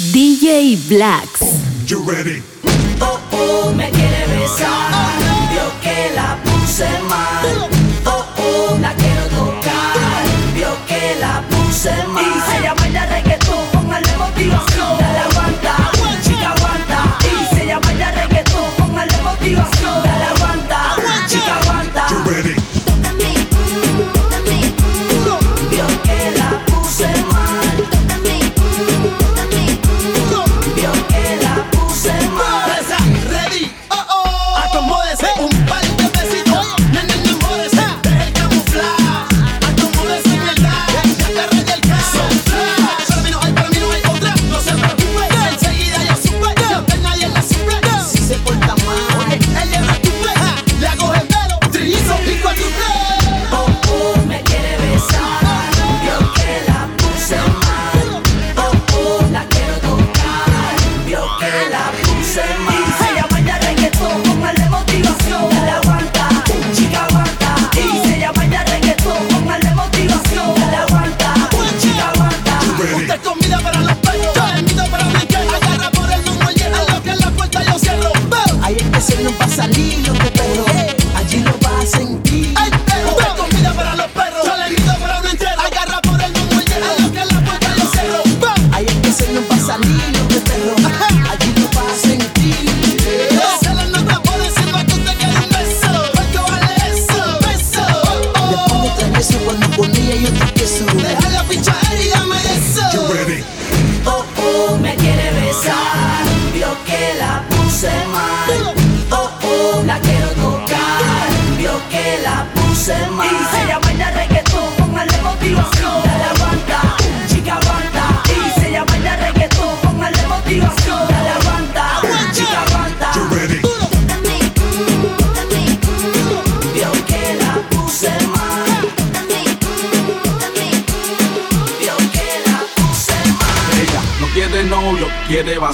[0.00, 1.42] DJ Blacks.
[1.86, 2.42] You ready?
[3.02, 5.12] Oh, oh, me quiere besar.
[5.52, 7.68] Vio que la puse mal.
[8.06, 10.24] Oh, oh, la quiero tocar.
[10.54, 12.79] Vio que la puse mal.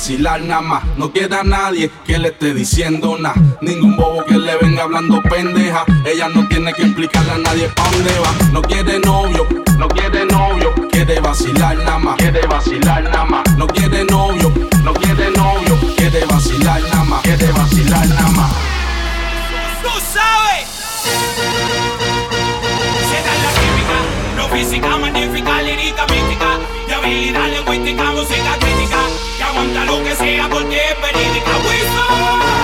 [0.06, 0.84] vacilar nada más.
[0.96, 3.34] No queda nadie que le esté diciendo nada.
[3.60, 5.84] Ningún bobo que le venga hablando pendeja.
[6.04, 8.52] Ella no tiene que explicarle a nadie pa' dónde va.
[8.52, 9.44] No quiere novio,
[9.76, 10.72] no quiere novio.
[10.92, 12.16] Quiere vacilar nada más.
[12.18, 13.42] Quiere vacilar nada más.
[13.56, 14.52] No quiere novio,
[14.84, 15.76] no quiere novio.
[15.96, 17.22] Quiere vacilar nada más.
[17.22, 18.52] Quiere vacilar nada más.
[19.82, 20.68] ¡Tú sabes!
[23.10, 23.98] Será la química,
[24.36, 26.75] no física, magnífica, lírica, mítica
[27.06, 28.98] habilidad lingüística, música crítica.
[29.38, 31.50] Y aguanta lo que sea porque es verídica.
[31.64, 32.55] Wilson.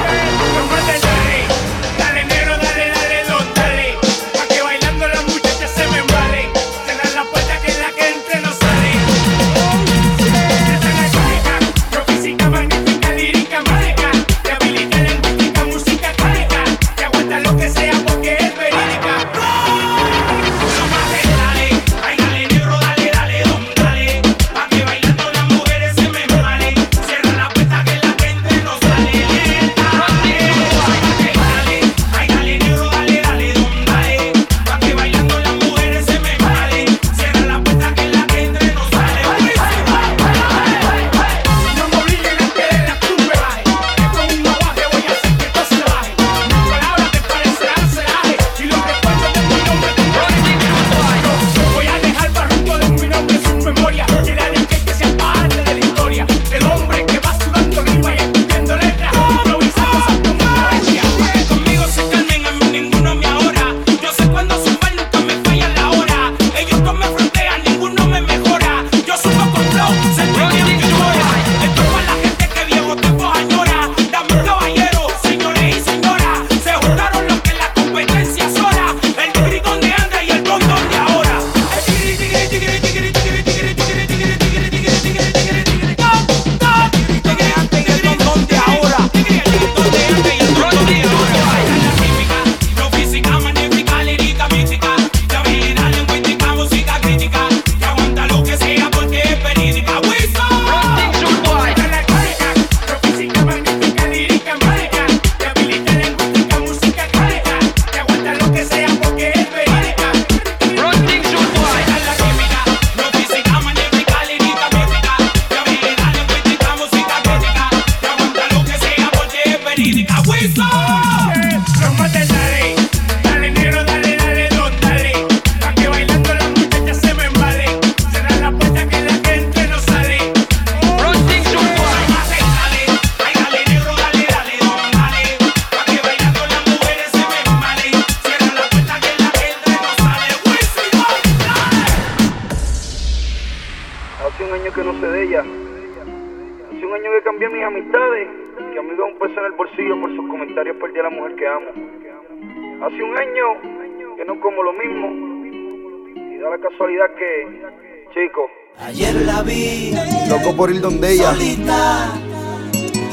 [156.52, 158.42] La casualidad que, chico.
[158.78, 159.94] Ayer la vi
[160.28, 161.30] Loco por ir donde ella.
[161.32, 162.12] solita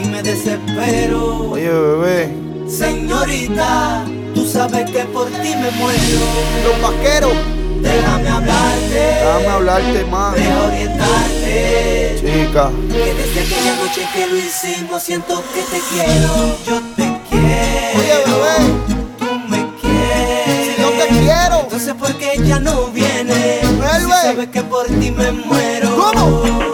[0.04, 1.52] y me desespero.
[1.52, 2.30] Oye, bebé.
[2.68, 6.22] Señorita, tú sabes que por ti me muero.
[6.66, 7.34] Los vaqueros.
[7.82, 10.36] Déjame hablarte, Déjame hablarte más.
[10.36, 12.16] deja orientarte.
[12.20, 12.70] Chica.
[12.92, 16.58] Que desde aquella noche que lo hicimos siento que te quiero.
[16.66, 18.00] Yo te quiero.
[18.00, 18.58] Oye, bebé.
[19.18, 20.76] Tú me quieres.
[20.76, 21.60] Si yo te quiero.
[21.64, 22.99] Entonces ¿por qué ella no viene?
[24.48, 26.69] Que por ti me muero.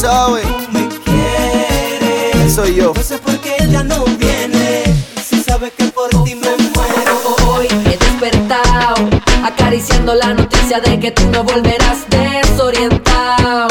[0.00, 2.54] Sabes, me quieres.
[2.54, 2.88] soy yo.
[2.88, 4.84] Entonces ¿por qué ella no viene?
[5.22, 7.20] Si sabes que por ti me muero.
[7.46, 8.94] Hoy he despertado
[9.44, 13.68] acariciando la noticia de que tú no volverás desorientado.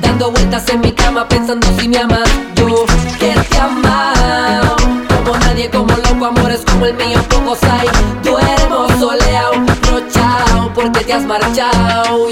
[0.00, 2.28] Dando vueltas en mi cama pensando si me amas.
[2.56, 2.84] Yo
[3.18, 4.76] que te amado.
[5.08, 7.88] Como nadie, como loco, amores como el mío, pocos hay.
[8.22, 9.54] Duermo soleado,
[9.90, 12.28] rochao, porque te has marchado.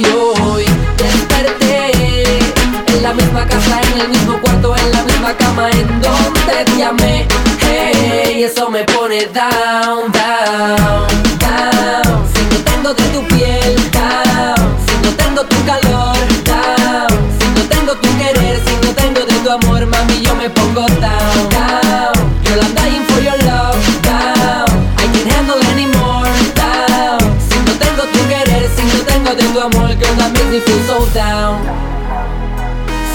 [5.28, 7.26] La cama, en donde te amé.
[7.60, 11.06] Hey, eso me pone down, down,
[11.44, 12.26] down.
[12.32, 14.56] Si no tengo de tu piel, down.
[14.86, 16.16] Si no tengo tu calor,
[16.52, 17.08] down.
[17.38, 20.86] Si no tengo tu querer, si no tengo de tu amor, mami, yo me pongo
[21.06, 22.14] down, down.
[22.44, 24.68] Girl, I'm dying for your love, down.
[25.02, 26.32] I can't handle anymore,
[26.62, 27.20] down.
[27.48, 30.60] Si no tengo tu querer, si no tengo de tu amor, girl, that makes me
[30.60, 31.58] feel so down.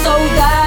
[0.03, 0.62] So down.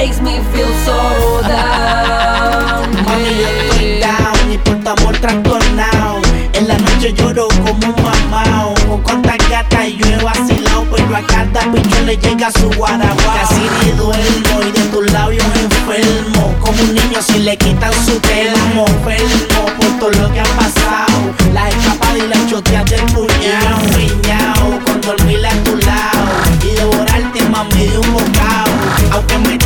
[0.00, 0.96] Makes me feel so
[1.42, 2.88] down.
[3.04, 6.20] Mami, yo estoy down y por tu amor trastornado.
[6.54, 8.74] En la noche lloro como un mamao.
[8.88, 13.36] Con cuantas gatas yo he vacilado, pero a cada picho le llega su guaraguao.
[13.40, 16.54] Casi ni duermo y de tus labios enfermo.
[16.60, 18.86] Como un niño si le quitan su termo.
[18.86, 21.18] Enfermo por todo lo que ha pasado.
[21.52, 23.78] Las escapadas y las choteas del puñao.
[23.94, 26.24] Piñao con dormir a tu lado.
[26.64, 28.70] Y devorarte mami de un bocado.
[29.12, 29.58] Aunque me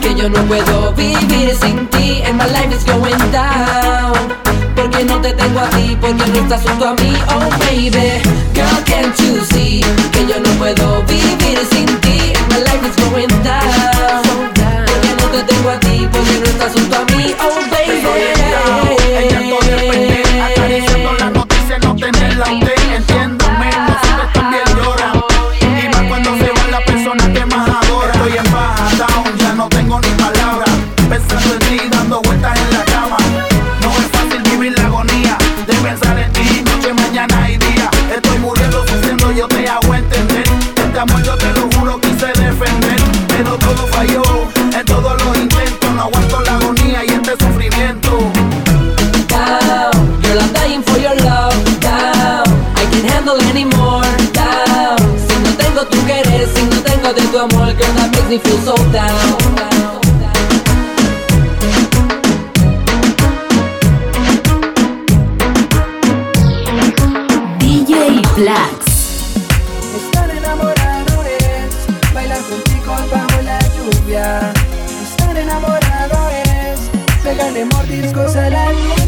[0.00, 2.22] que yo no puedo vivir sin ti?
[2.24, 4.14] And my life is going down.
[4.74, 8.22] Porque no te tengo a ti, porque no estás junto a mí, oh baby
[8.54, 9.80] Girl, can't you see
[10.12, 10.99] que yo no puedo
[58.30, 59.50] cause it feels so down.
[68.36, 68.86] Blacks.
[69.96, 70.30] Estar
[72.48, 74.52] con chicos bajo la lluvia.
[75.02, 76.80] Estar enamorado es
[77.22, 78.99] pegarle mordiscos a la luz.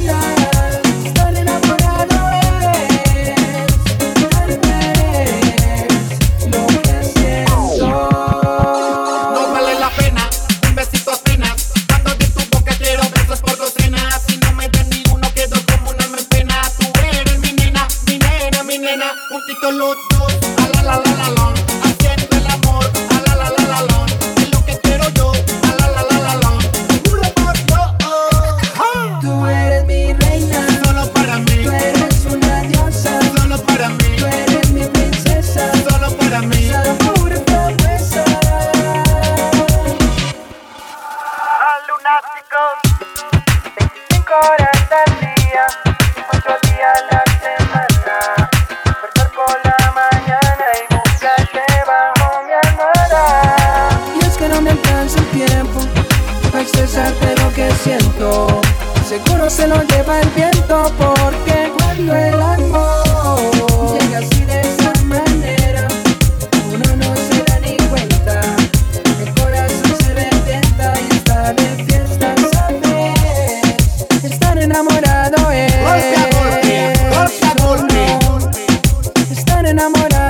[79.82, 80.21] enamorado.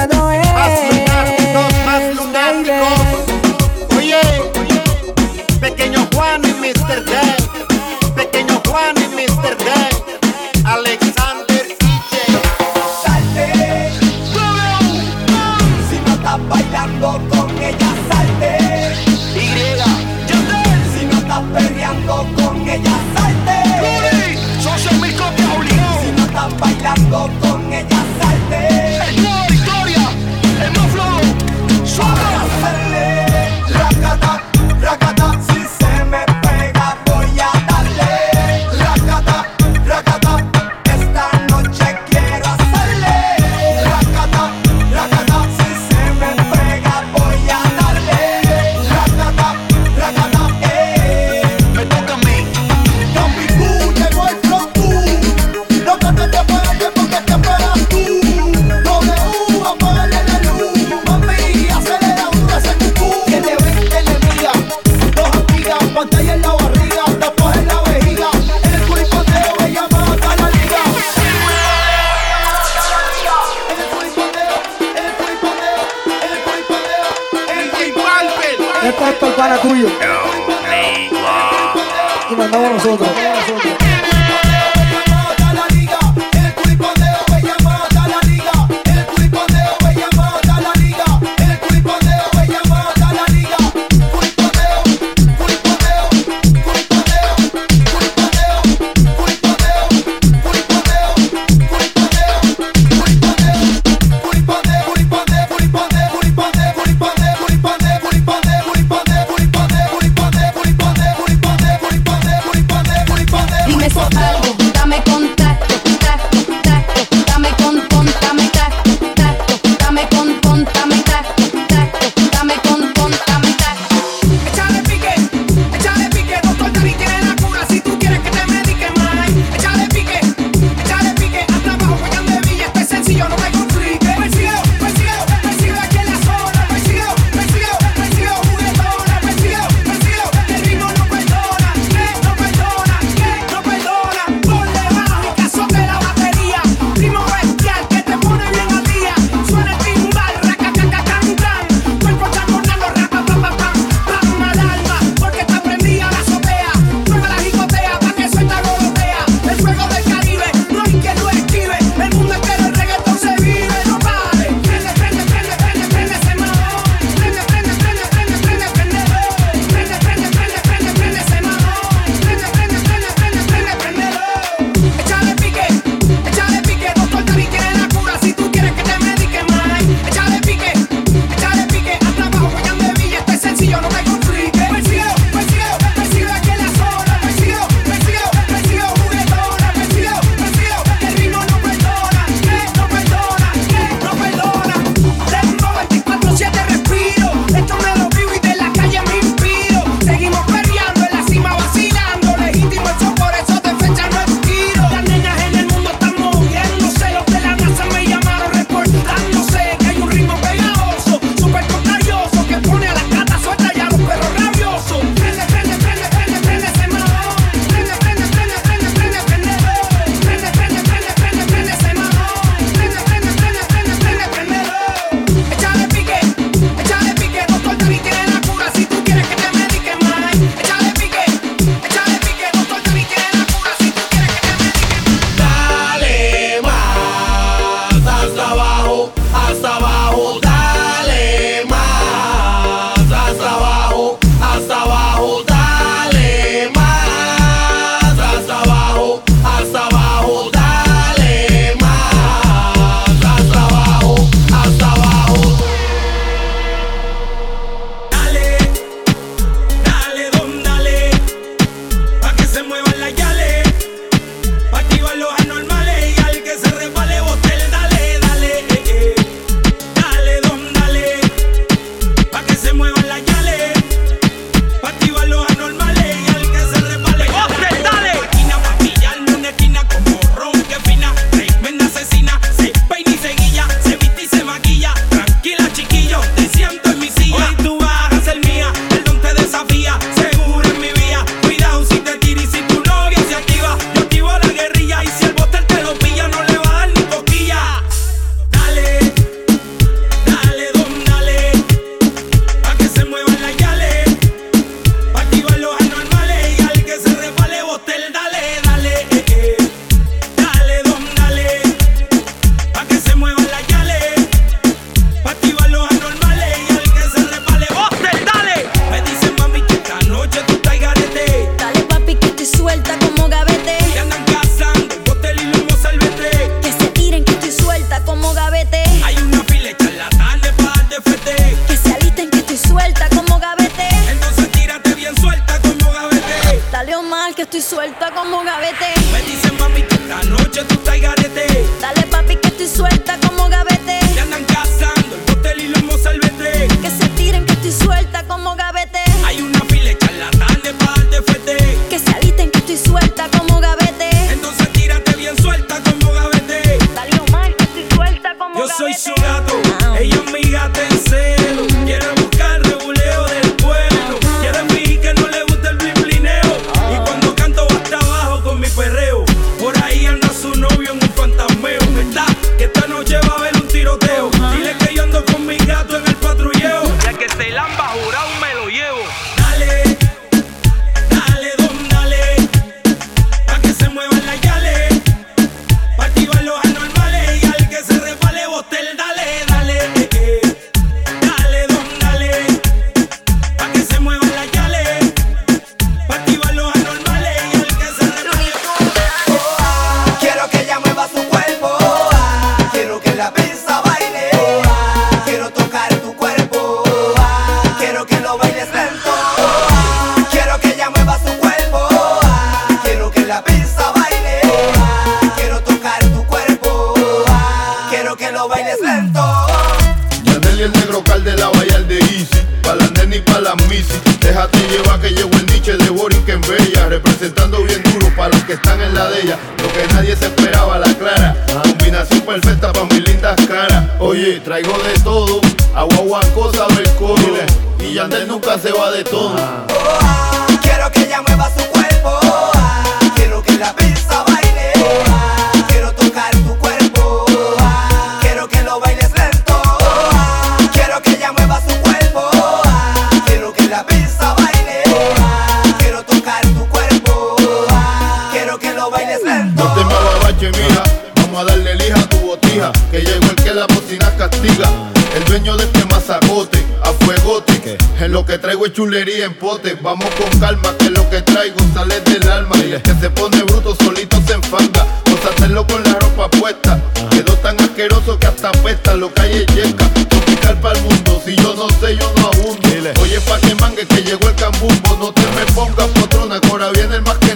[462.90, 464.68] que llegó el que la bocina castiga.
[465.16, 467.78] El dueño de este mazagote, a fuegote.
[467.98, 469.76] En lo que traigo es chulería en pote.
[469.80, 472.56] Vamos con calma, que lo que traigo sale del alma.
[472.58, 474.86] Y el que se pone bruto solito se enfanga.
[475.06, 476.78] Vamos a hacerlo con la ropa puesta.
[477.10, 479.88] Quedó tan asqueroso que hasta apesta lo calle yeca.
[480.08, 482.68] Tropical para el mundo, si yo no sé, yo no abundo.
[483.00, 484.96] Oye, pa' que mangue, que llegó el cambumbo.
[484.98, 487.32] No te me pongas patrona, ahora viene el más que.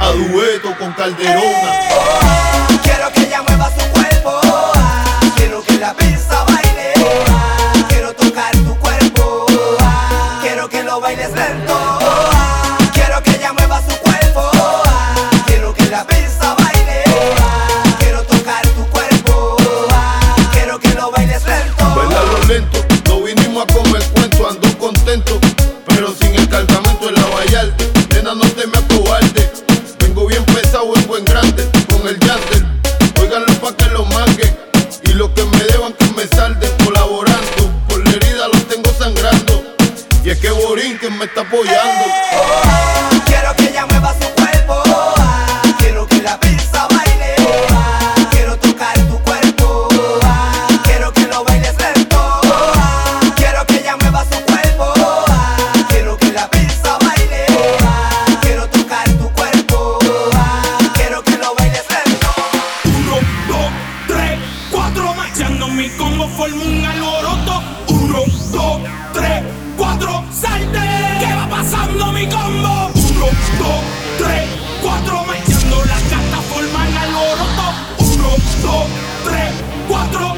[0.00, 1.79] A dueto con Calderona.
[41.50, 44.82] quiero que ella mueva su cuerpo.
[45.78, 47.34] Quiero que la pizza baile.
[48.30, 49.88] Quiero tocar tu cuerpo.
[50.84, 52.40] Quiero que lo bailes lento.
[53.36, 54.94] Quiero que ella mueva su cuerpo.
[55.88, 57.46] Quiero que la pizza baile.
[58.42, 59.98] Quiero tocar tu cuerpo.
[60.94, 62.28] Quiero que lo bailes lento.
[62.84, 63.16] Uno,
[63.48, 63.72] dos,
[64.06, 64.38] tres,
[64.70, 65.14] cuatro.
[65.14, 67.62] Machando mi combo formo un alboroto.
[67.88, 68.80] Uno, dos,
[73.58, 73.80] dos,
[74.18, 74.48] tres,
[74.82, 77.66] cuatro, mechando la plataforma en el oroto.
[77.98, 78.28] Uno,
[78.62, 78.86] dos,
[79.24, 79.50] tres,
[79.88, 80.34] cuatro.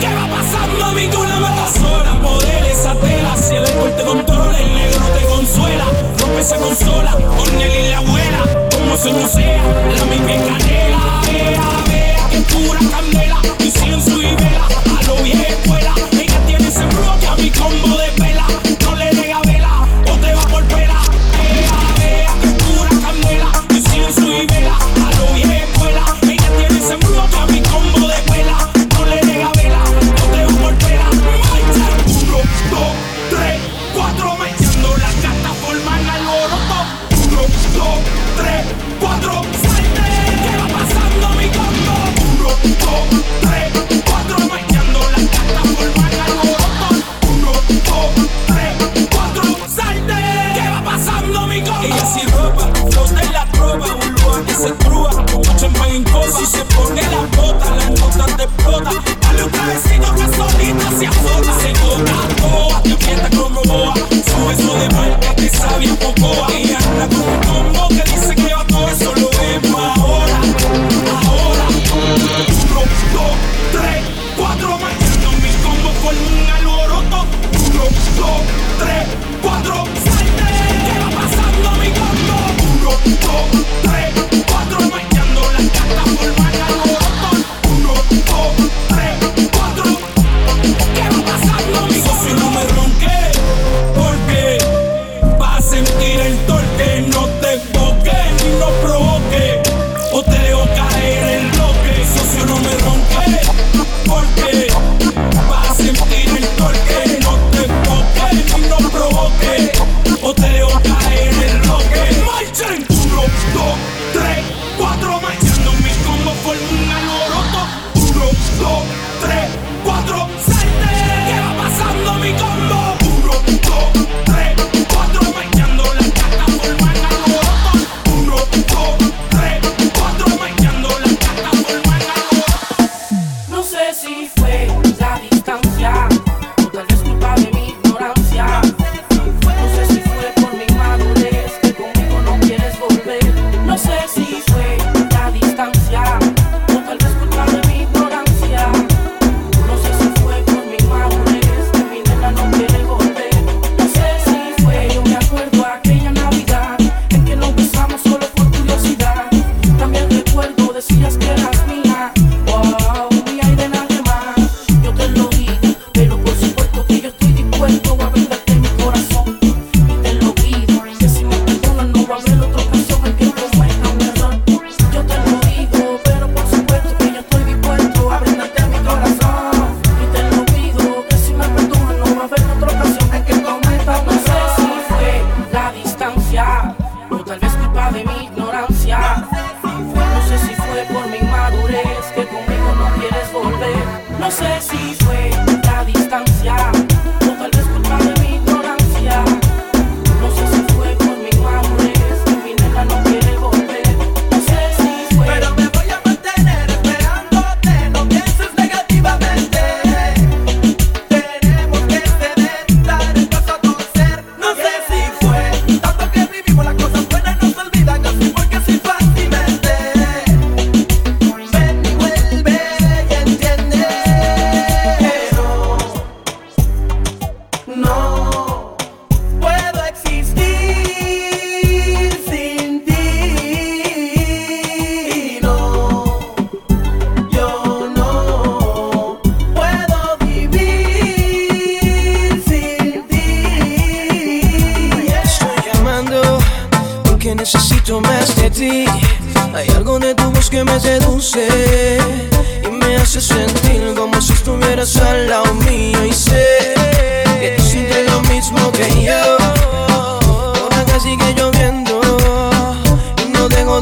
[0.00, 1.08] ¿Qué va pasando, a mí?
[1.10, 3.36] Tú la matas sola, poder esa tela.
[3.36, 5.84] Si el alcohol te controla, el negro te consuela.
[6.18, 8.68] Rompe esa consola, Ornel y la abuela.
[8.72, 9.62] Como se musea,
[9.96, 11.89] la misma canela.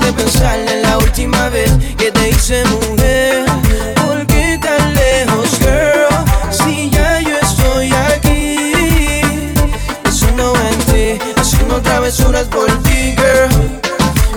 [0.09, 3.45] De pensar en la última vez que te hice mujer.
[3.95, 6.25] ¿Por qué tan lejos, girl?
[6.51, 9.23] Si ya yo estoy aquí.
[10.03, 13.51] Pensando en ti, haciendo travesuras por ti, girl.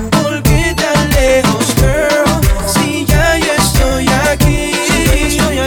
[0.10, 2.28] ¿Por qué tan lejos, girl?
[2.74, 4.74] Si ya yo estoy aquí.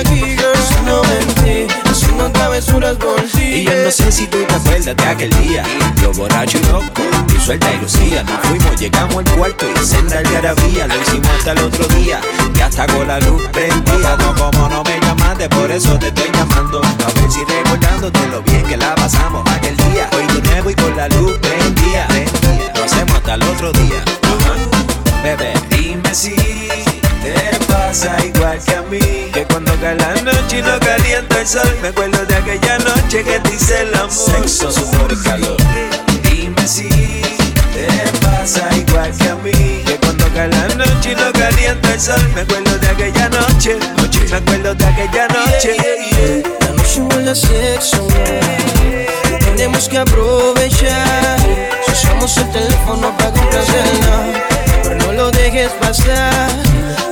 [0.00, 0.52] Aquí, girl.
[0.52, 3.42] Pensando en ti, haciendo travesuras por ti.
[3.42, 5.62] Y yo no sé si tú te acuerdas de aquel día
[6.02, 7.13] Yo borracho y y
[7.44, 8.22] suelta y lucía.
[8.24, 12.20] Nos fuimos, llegamos al cuarto y senda el garabía Lo hicimos hasta el otro día.
[12.54, 14.16] Y hasta con la luz prendida.
[14.16, 16.80] No como no me llamaste, por eso te estoy llamando.
[16.80, 20.08] A ver si recordándote lo bien que la pasamos aquel día.
[20.16, 22.08] Hoy de nuevo y con la luz prendida.
[22.74, 24.04] Lo hacemos hasta el otro día.
[25.22, 27.34] Bebé, dime si te
[27.66, 29.30] pasa igual que a mí.
[29.32, 33.22] Que cuando cae la noche y no calienta el sol Me acuerdo de aquella noche
[33.22, 34.10] que te hice el amor.
[34.10, 35.56] Sexo, sudor y calor
[36.66, 37.86] Si te
[38.20, 42.30] pasa igual que a mí Que cuando cae la noche y no calienta el sol
[42.34, 44.20] Me acuerdo de aquella noche, noche.
[44.30, 45.76] Me acuerdo de aquella noche
[46.60, 48.74] La noche huele a sexo, yeah.
[49.56, 51.38] Tenemos que aprovechar.
[51.86, 54.42] Si usamos el teléfono para complacerla,
[54.82, 56.50] pero no lo dejes pasar.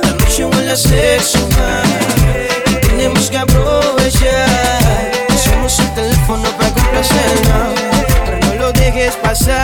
[0.03, 1.39] La noche huele a sexo.
[2.81, 5.11] Tenemos que aprovechar.
[5.33, 7.82] Usamos el teléfono para complacerla, lo
[9.33, 9.62] dejes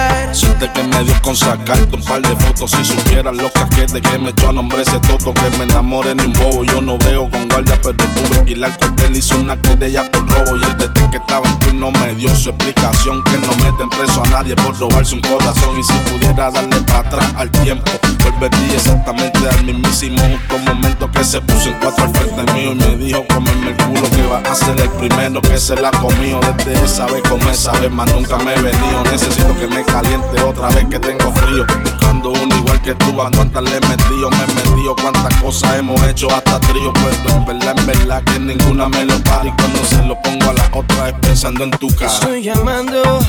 [0.67, 4.17] que me dio con sacarte un par de fotos Si supieras lo que de que
[4.17, 6.63] me echó a nombre ese toto Que me enamore ni un bobo.
[6.65, 10.57] Yo no veo con guardia pero pude alquilar con él Hizo una querella por robo.
[10.57, 14.23] Y el desde que estaba en turno me dio su explicación Que no meten preso
[14.23, 15.79] a nadie por robarse un corazón.
[15.79, 17.91] Y si pudiera darle para atrás al tiempo
[18.23, 20.17] Volvería exactamente al mismísimo.
[20.17, 23.77] Justo momento Que se puso en cuatro al frente mío Y me dijo comerme el
[23.77, 26.39] culo que va a ser el primero que se la comió.
[26.57, 29.03] Desde esa vez con esa vez más nunca me he venido.
[29.11, 33.29] Necesito que me caliente otra vez que tengo frío Buscando uno igual que tú, a
[33.31, 37.45] cuántas le he metido Me he metido, cuántas cosas hemos hecho hasta trío Pero en
[37.45, 40.69] verdad, en verdad que ninguna me lo para Y cuando se lo pongo a la
[40.73, 43.19] otra es pensando en tu cara Estoy llamando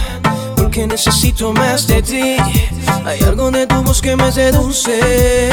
[0.56, 2.36] porque necesito más de ti.
[3.04, 5.50] Hay algo de tu voz que me seduce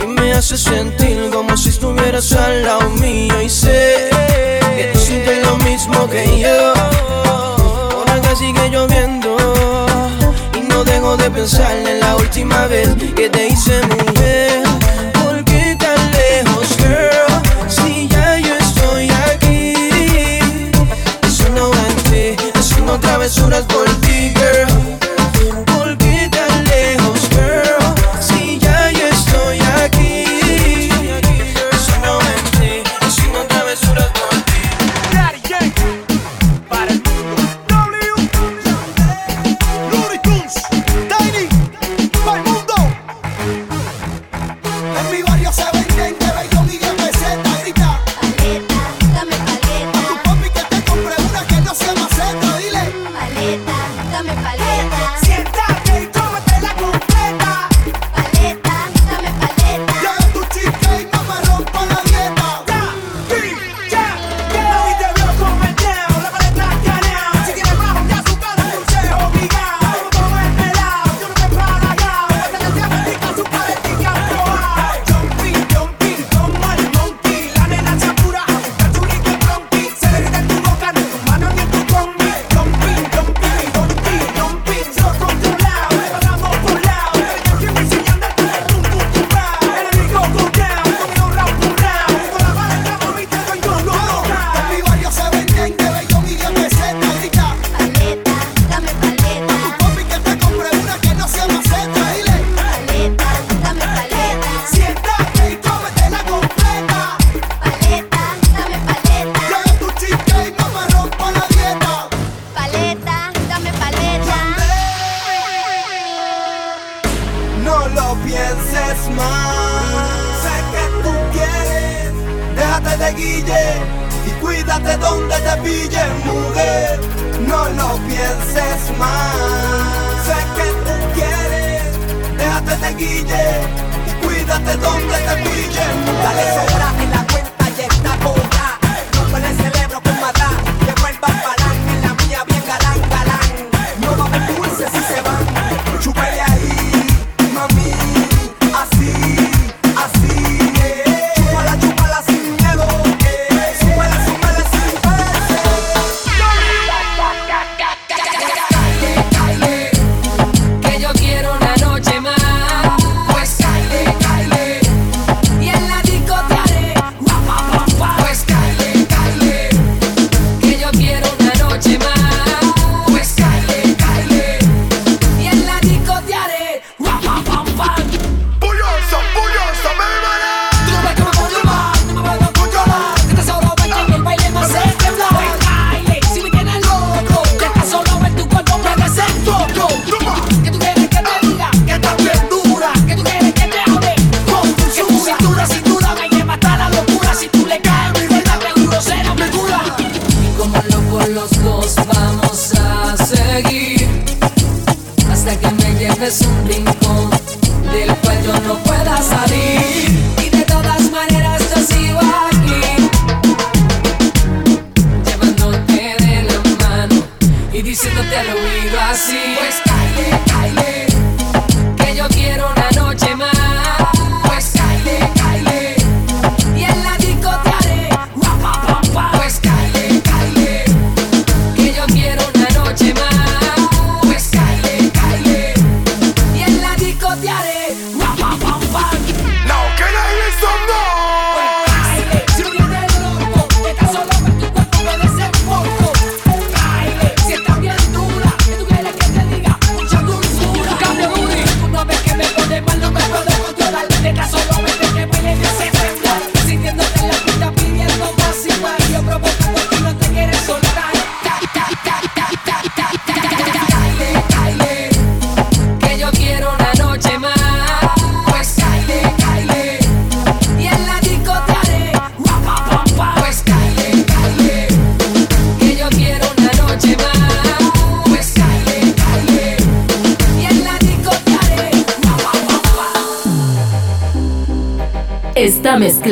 [0.00, 3.34] y me hace sentir como si estuvieras al lado mío.
[3.42, 4.10] Y sé
[4.76, 6.74] que tú sientes lo mismo que yo.
[7.94, 9.73] Por acá sigue lloviendo
[11.16, 14.43] de pensar en la última vez que te hice mujer.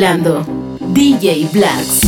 [0.02, 2.00] DJ Blacks.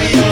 [0.00, 0.29] Aquí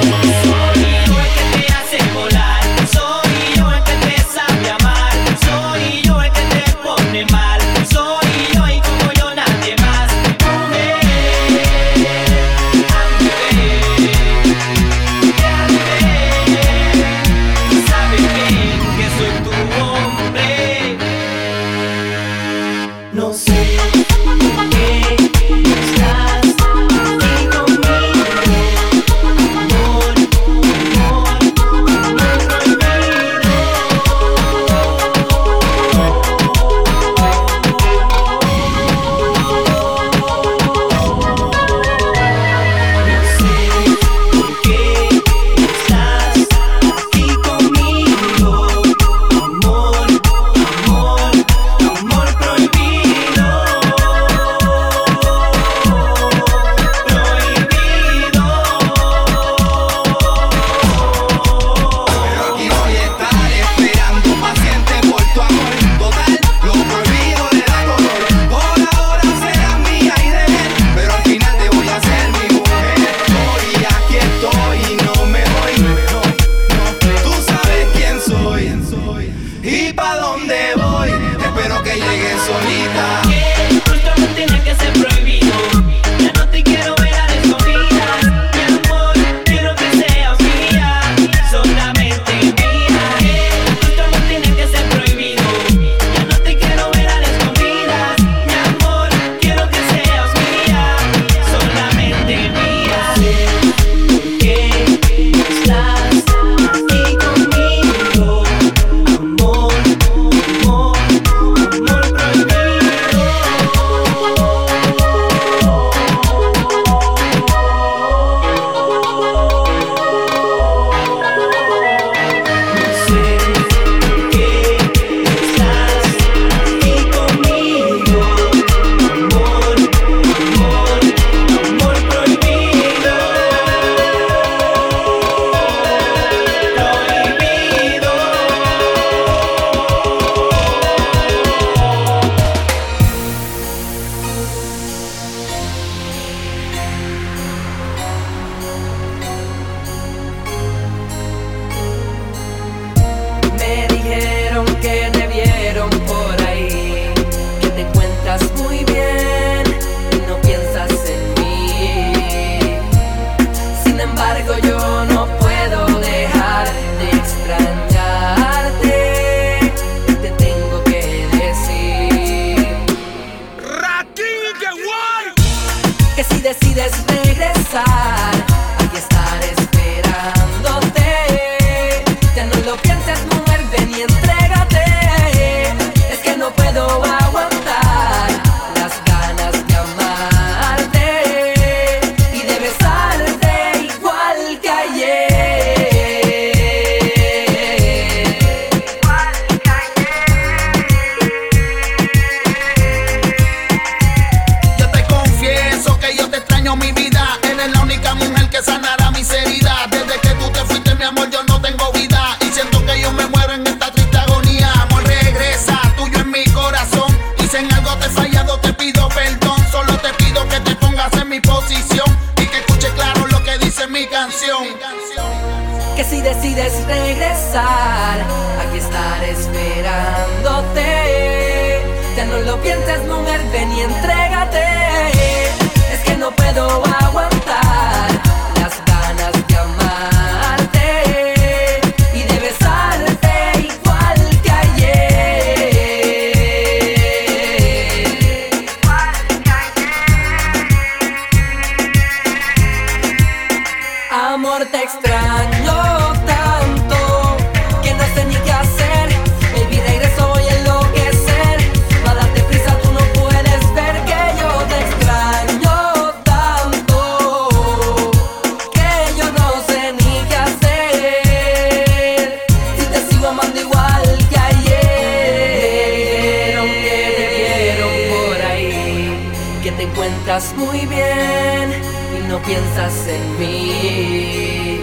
[279.78, 281.72] te encuentras muy bien
[282.18, 284.80] y no piensas en mí.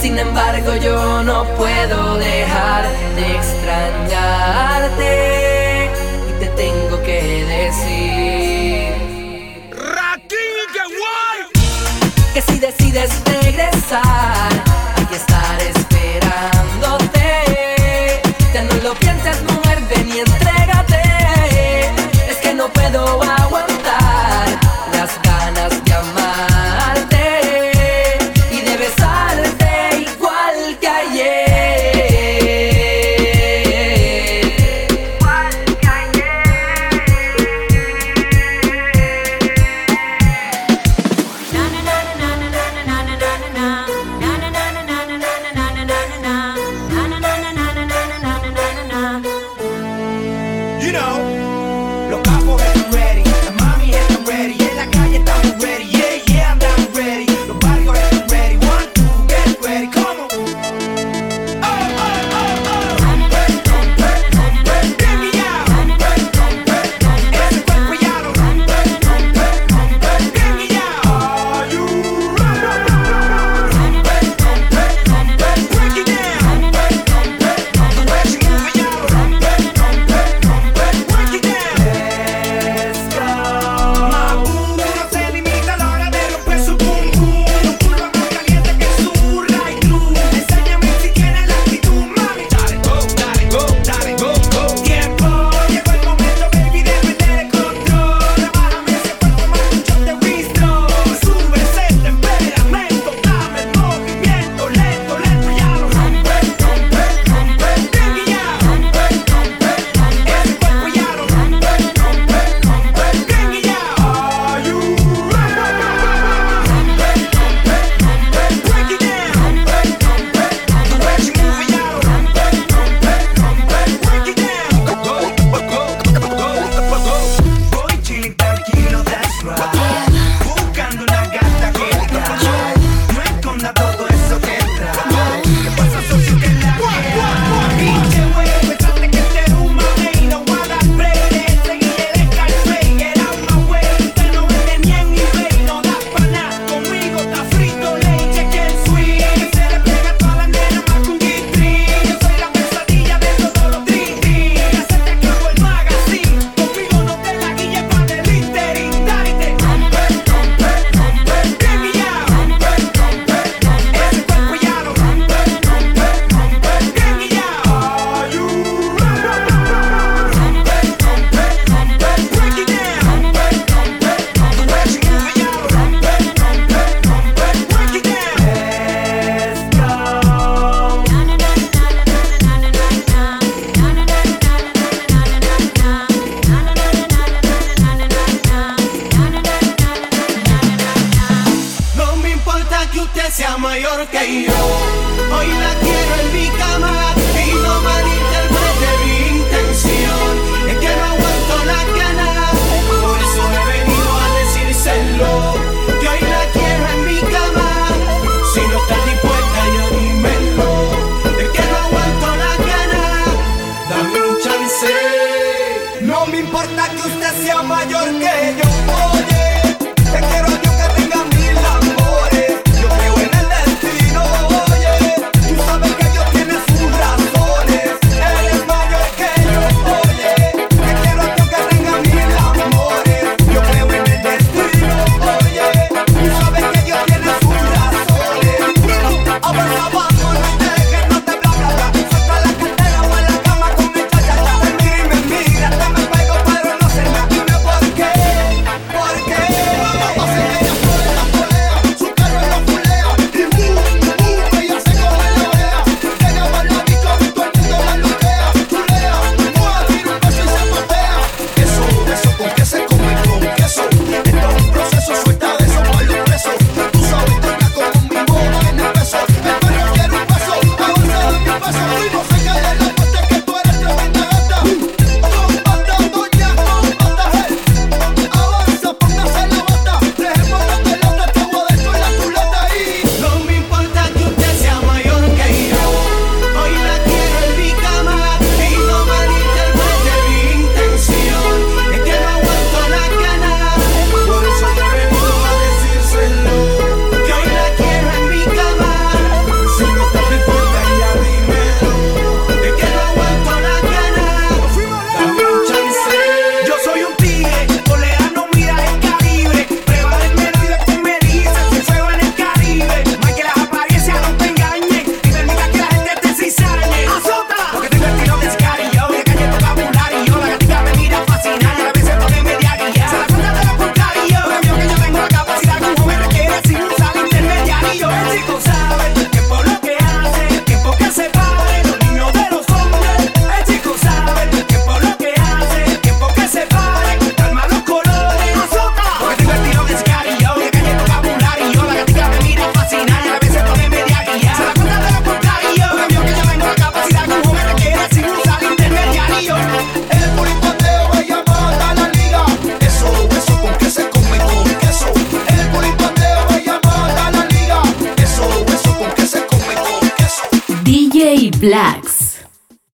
[0.00, 5.10] Sin embargo, yo no puedo dejar de extrañarte
[6.28, 8.94] y te tengo que decir.
[9.70, 11.38] Ratín de guay!
[12.34, 14.53] Que si decides regresar